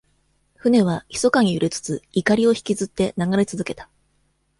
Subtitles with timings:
[0.55, 3.87] 船は、ひそかに揺れつつ、錨をひきずって流れつづけた。